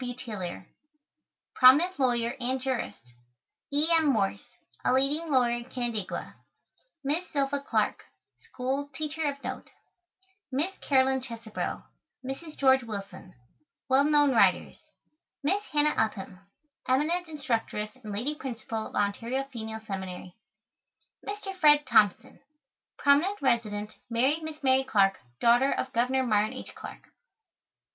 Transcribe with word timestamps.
W. 0.03 0.15
TAYLOR 0.15 0.65
Prominent 1.53 1.99
lawyer 1.99 2.35
and 2.39 2.59
jurist 2.59 3.13
E. 3.71 3.87
M. 3.95 4.07
MORSE 4.11 4.41
A 4.83 4.93
leading 4.93 5.29
lawyer 5.29 5.57
in 5.57 5.65
Canandaigua 5.65 6.37
Miss 7.03 7.31
ZILPHA 7.31 7.59
CLARKE 7.69 8.05
School 8.49 8.89
teacher 8.95 9.25
of 9.29 9.43
note 9.43 9.69
Miss 10.51 10.75
CAROLINE 10.79 11.21
CHESEBRO 11.21 11.83
Well 13.89 14.03
known 14.03 14.31
writers 14.31 14.79
Mrs. 14.79 14.79
GEORGE 14.81 14.81
WILLSON 14.81 14.81
Miss 15.43 15.63
HANNAH 15.71 15.93
UPHAM 15.95 16.39
Eminent 16.87 17.27
instructress 17.27 17.91
and 17.95 18.11
lady 18.11 18.33
principal 18.33 18.87
of 18.87 18.95
Ontario 18.95 19.43
Female 19.53 19.81
Seminary 19.85 20.35
Mr. 21.23 21.55
FRED 21.59 21.85
THOMPSON 21.85 22.39
Prominent 22.97 23.39
resident, 23.39 23.93
married 24.09 24.41
Miss 24.41 24.63
Mary 24.63 24.83
Clark, 24.83 25.19
daughter 25.39 25.71
of 25.71 25.93
Governor 25.93 26.25
Myron 26.25 26.53
H. 26.53 26.73
Clark. 26.73 27.09